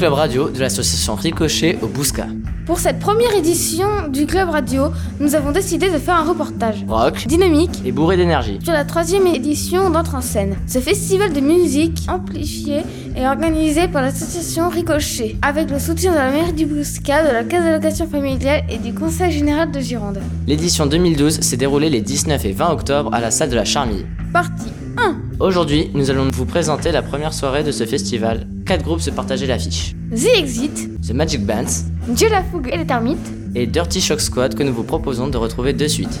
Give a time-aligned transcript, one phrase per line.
[0.00, 2.24] club radio de l'association Ricochet au Bousca.
[2.64, 4.84] Pour cette première édition du Club Radio,
[5.18, 8.58] nous avons décidé de faire un reportage Rock dynamique et bourré d'énergie.
[8.64, 10.56] sur la troisième édition d'Entre en scène.
[10.66, 12.78] Ce festival de musique amplifié
[13.14, 17.44] est organisé par l'association Ricochet, avec le soutien de la mairie du Bouscat, de la
[17.44, 20.22] caisse d'allocation familiale et du conseil général de Gironde.
[20.46, 24.06] L'édition 2012 s'est déroulée les 19 et 20 octobre à la salle de la Charmille.
[24.32, 25.16] Partie 1.
[25.40, 28.46] Aujourd'hui, nous allons vous présenter la première soirée de ce festival.
[28.66, 29.94] Quatre groupes se partageaient l'affiche.
[30.14, 33.18] The Exit, The Magic Bands Dieu la fougue et les termites,
[33.54, 36.20] et Dirty Shock Squad que nous vous proposons de retrouver de suite.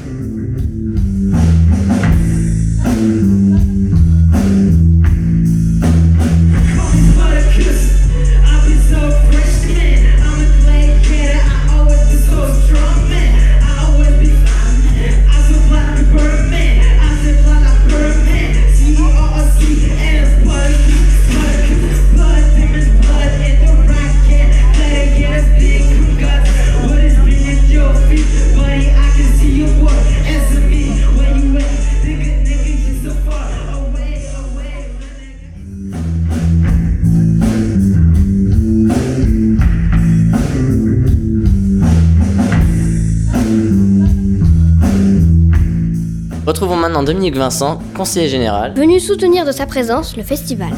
[47.02, 48.74] Dominique Vincent, conseiller général.
[48.74, 50.70] Venu soutenir de sa présence le festival.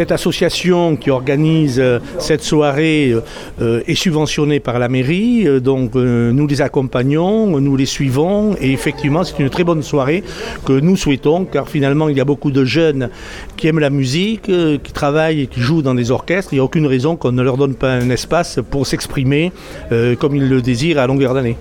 [0.00, 3.14] Cette association qui organise euh, cette soirée
[3.60, 8.56] euh, est subventionnée par la mairie, euh, donc euh, nous les accompagnons, nous les suivons
[8.58, 10.24] et effectivement c'est une très bonne soirée
[10.64, 13.10] que nous souhaitons car finalement il y a beaucoup de jeunes
[13.58, 16.54] qui aiment la musique, euh, qui travaillent et qui jouent dans des orchestres.
[16.54, 19.52] Il n'y a aucune raison qu'on ne leur donne pas un espace pour s'exprimer
[19.92, 21.58] euh, comme ils le désirent à longueur d'année.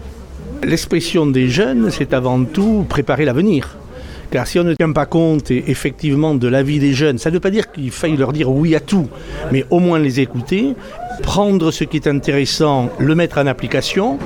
[0.64, 3.76] L'expression des jeunes, c'est avant tout préparer l'avenir.
[4.32, 7.40] Car si on ne tient pas compte effectivement de l'avis des jeunes, ça ne veut
[7.40, 9.10] pas dire qu'il faille leur dire oui à tout,
[9.52, 10.76] mais au moins les écouter,
[11.22, 14.18] prendre ce qui est intéressant, le mettre en application,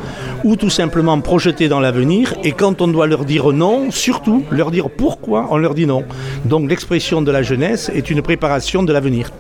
[0.43, 2.33] ou tout simplement projeter dans l'avenir.
[2.43, 6.03] Et quand on doit leur dire non, surtout leur dire pourquoi on leur dit non.
[6.45, 9.31] Donc l'expression de la jeunesse est une préparation de l'avenir.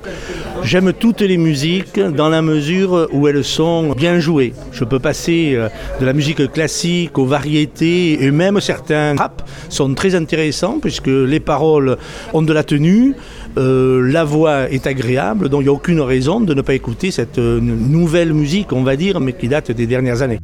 [0.63, 4.53] J'aime toutes les musiques dans la mesure où elles sont bien jouées.
[4.71, 5.67] Je peux passer euh,
[5.99, 11.41] de la musique classique aux variétés et même certains rap sont très intéressants puisque les
[11.41, 11.97] paroles
[12.33, 13.13] ont de la tenue,
[13.57, 17.11] euh, la voix est agréable, donc il n'y a aucune raison de ne pas écouter
[17.11, 20.39] cette nouvelle musique, on va dire, mais qui date des dernières années.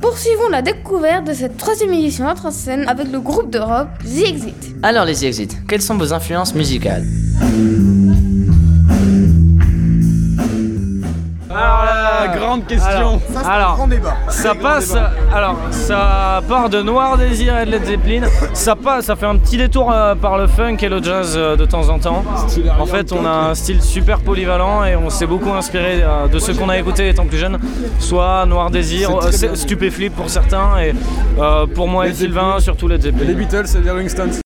[0.00, 3.88] Poursuivons la découverte de cette troisième édition d'Entre en scène avec le groupe de rock
[4.04, 4.74] The Exit.
[4.82, 7.04] Alors les Exit, quelles sont vos influences musicales?
[11.54, 13.20] Alors la grande question.
[13.46, 13.86] Alors,
[14.28, 14.94] ça passe.
[15.32, 18.22] Alors, ça part de Noir Désir et de Led Zeppelin.
[18.52, 21.56] Ça passe, ça fait un petit détour euh, par le funk et le jazz euh,
[21.56, 22.24] de temps en temps.
[22.78, 26.38] En fait, on a un style super polyvalent et on s'est beaucoup inspiré euh, de
[26.38, 27.58] ce qu'on a écouté étant plus jeune.
[27.98, 29.30] Soit Noir Désir, euh.
[29.54, 30.94] Stupéflip pour certains et
[31.38, 33.26] euh, pour moi et Led Sylvain surtout Led Zeppelin.
[33.26, 34.43] Les Beatles et les Rolling Stones.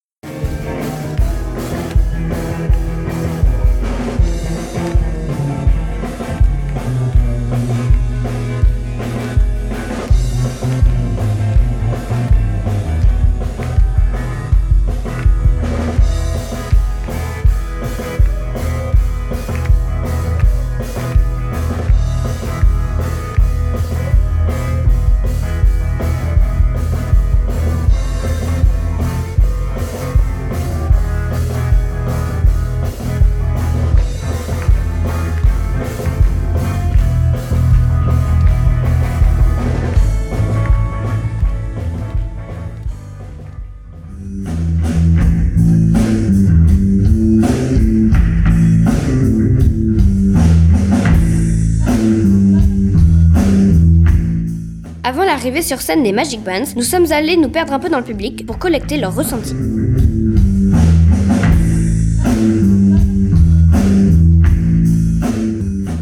[55.39, 58.05] L'arrivée sur scène des Magic Bands, nous sommes allés nous perdre un peu dans le
[58.05, 59.55] public pour collecter leurs ressentis.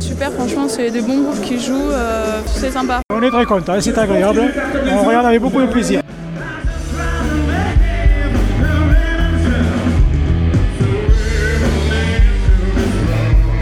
[0.01, 3.03] Super, franchement, c'est des bons groupes qui jouent, euh, c'est sympa.
[3.11, 4.41] On est très content, c'est agréable.
[4.91, 6.01] On regarde avec beaucoup de plaisir.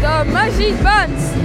[0.01, 1.44] The Magic Bands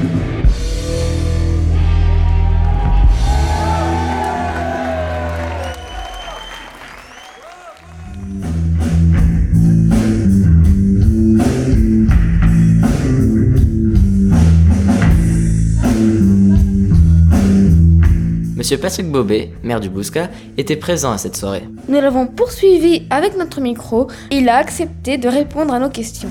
[18.70, 21.64] Monsieur Patrick Bobet, maire du Bouscat, était présent à cette soirée.
[21.88, 24.12] Nous l'avons poursuivi avec notre micro.
[24.30, 26.30] Il a accepté de répondre à nos questions.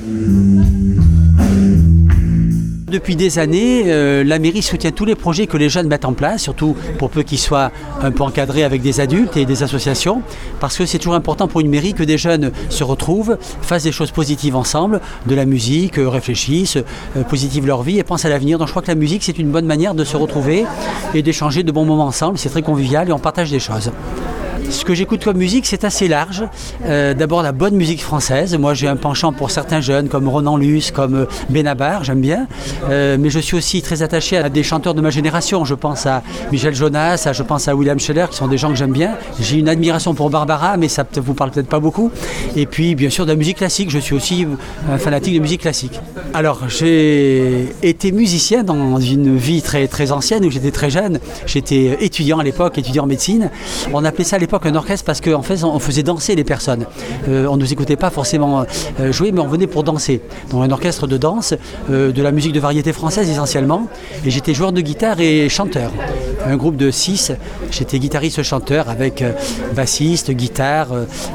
[2.90, 6.14] Depuis des années, euh, la mairie soutient tous les projets que les jeunes mettent en
[6.14, 7.70] place, surtout pour peu qu'ils soient
[8.00, 10.22] un peu encadrés avec des adultes et des associations,
[10.58, 13.92] parce que c'est toujours important pour une mairie que des jeunes se retrouvent, fassent des
[13.92, 18.30] choses positives ensemble, de la musique, euh, réfléchissent, euh, positivent leur vie et pensent à
[18.30, 18.58] l'avenir.
[18.58, 20.64] Donc je crois que la musique, c'est une bonne manière de se retrouver
[21.12, 22.38] et d'échanger de bons moments ensemble.
[22.38, 23.90] C'est très convivial et on partage des choses.
[24.70, 26.44] Ce que j'écoute comme musique, c'est assez large.
[26.84, 28.56] Euh, d'abord la bonne musique française.
[28.58, 32.46] Moi, j'ai un penchant pour certains jeunes comme Ronan Luce, comme euh, Benabar, j'aime bien.
[32.90, 35.64] Euh, mais je suis aussi très attaché à des chanteurs de ma génération.
[35.64, 36.22] Je pense à
[36.52, 39.16] Michel Jonas, je pense à William Scheller, qui sont des gens que j'aime bien.
[39.40, 42.10] J'ai une admiration pour Barbara, mais ça vous parle peut-être pas beaucoup.
[42.54, 43.90] Et puis, bien sûr, de la musique classique.
[43.90, 44.46] Je suis aussi
[44.90, 45.98] un fanatique de musique classique.
[46.34, 51.20] Alors, j'ai été musicien dans une vie très, très ancienne où j'étais très jeune.
[51.46, 53.50] J'étais étudiant à l'époque, étudiant en médecine.
[53.94, 56.86] On appelait ça à l'époque un orchestre parce qu'en fait on faisait danser les personnes.
[57.28, 58.64] Euh, on ne nous écoutait pas forcément
[59.00, 60.20] euh, jouer, mais on venait pour danser.
[60.50, 61.54] Donc un orchestre de danse,
[61.90, 63.88] euh, de la musique de variété française essentiellement.
[64.24, 65.92] Et j'étais joueur de guitare et chanteur.
[66.46, 67.32] Un groupe de six,
[67.70, 69.24] j'étais guitariste-chanteur avec
[69.74, 70.88] bassiste, guitare,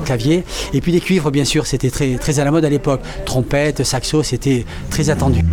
[0.05, 0.43] clavier.
[0.73, 3.01] Et puis des cuivres bien sûr, c'était très, très à la mode à l'époque.
[3.25, 5.43] Trompette, saxo, c'était très attendu.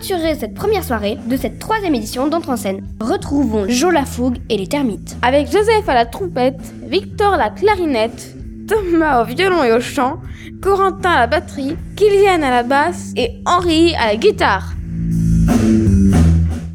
[0.00, 2.82] Clôturer cette première soirée de cette troisième édition d'Entre en scène.
[3.00, 5.16] Retrouvons Jo la fougue et les termites.
[5.20, 8.34] Avec Joseph à la trompette, Victor à la clarinette,
[8.66, 10.18] Thomas au violon et au chant,
[10.62, 14.72] Corentin à la batterie, Kylian à la basse et Henri à la guitare.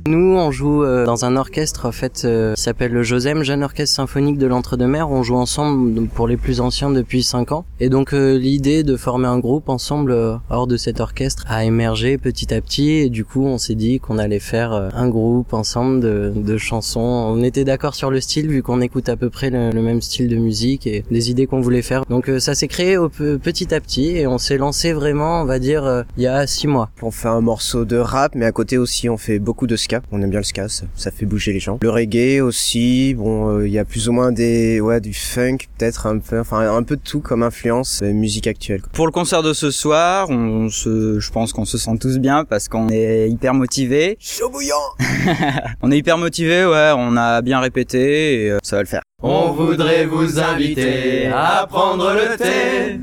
[0.07, 3.63] Nous, on joue euh, dans un orchestre en fait euh, qui s'appelle le Josem, jeune
[3.63, 5.09] orchestre symphonique de l'Entre-deux-Mers.
[5.09, 7.65] On joue ensemble pour les plus anciens depuis 5 ans.
[7.79, 10.15] Et donc euh, l'idée de former un groupe ensemble
[10.51, 12.91] hors de cet orchestre a émergé petit à petit.
[12.91, 16.99] Et du coup, on s'est dit qu'on allait faire un groupe ensemble de, de chansons.
[16.99, 20.27] On était d'accord sur le style vu qu'on écoute à peu près le, même style
[20.27, 22.05] de musique et les idées qu'on voulait faire.
[22.11, 25.57] Donc ça s'est créé au, petit à petit et on s'est lancé vraiment, on va
[25.57, 26.91] dire, il y a 6 mois.
[27.01, 29.94] On fait un morceau de rap, mais à côté aussi on fait beaucoup de ska
[30.11, 31.79] on aime bien le ska, ça, fait bouger les gens.
[31.81, 35.57] Le reggae aussi, bon, euh, il y a plus ou moins des, ouais, du funk,
[35.77, 38.81] peut-être un peu, enfin un peu de tout comme influence euh, musique actuelle.
[38.93, 42.45] Pour le concert de ce soir, on se, je pense qu'on se sent tous bien
[42.45, 44.17] parce qu'on est hyper motivé.
[44.19, 44.75] Chaud bouillant.
[45.81, 49.01] on est hyper motivé, ouais, on a bien répété et euh, ça va le faire.
[49.21, 52.99] On voudrait vous inviter à prendre le thé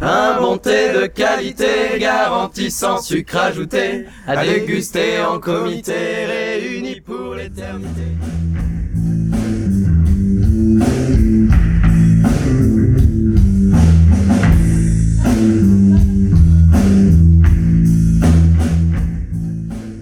[0.00, 8.35] un bon thé de qualité garantissant sucre ajouté, à déguster en comité réuni pour l'éternité.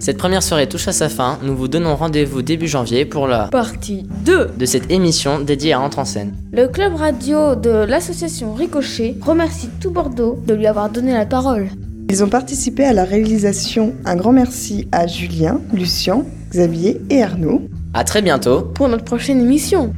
[0.05, 3.47] Cette première soirée touche à sa fin, nous vous donnons rendez-vous début janvier pour la
[3.47, 6.35] partie 2 de cette émission dédiée à Entre en scène.
[6.53, 11.69] Le club radio de l'association Ricochet remercie tout Bordeaux de lui avoir donné la parole.
[12.07, 13.95] Ils ont participé à la réalisation.
[14.05, 17.63] Un grand merci à Julien, Lucien, Xavier et Arnaud.
[17.95, 19.91] À très bientôt pour notre prochaine émission.